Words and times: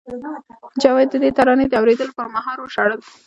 جاوید 0.81 1.09
د 1.11 1.15
دې 1.23 1.29
ترانې 1.37 1.65
د 1.69 1.73
اورېدو 1.79 2.15
پر 2.17 2.27
مهال 2.35 2.57
وژړل 2.59 2.99